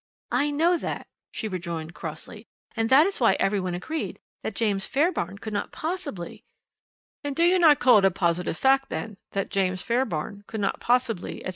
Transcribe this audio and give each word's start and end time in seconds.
"I 0.31 0.49
know 0.49 0.77
that," 0.77 1.05
she 1.31 1.47
rejoined 1.47 1.93
crossly, 1.93 2.47
"and 2.75 2.89
that 2.89 3.05
is 3.05 3.19
why 3.19 3.33
every 3.33 3.59
one 3.59 3.75
agreed 3.75 4.17
that 4.41 4.55
James 4.55 4.87
Fairbairn 4.87 5.37
could 5.37 5.53
not 5.53 5.71
possibly" 5.71 6.43
"And 7.23 7.35
do 7.35 7.43
you 7.43 7.59
not 7.59 7.77
call 7.77 7.99
it 7.99 8.05
a 8.05 8.09
positive 8.09 8.57
fact, 8.57 8.89
then, 8.89 9.17
that 9.33 9.49
James 9.51 9.83
Fairbairn 9.83 10.43
could 10.47 10.59
not 10.59 10.79
possibly, 10.79 11.41
etc. 11.45 11.49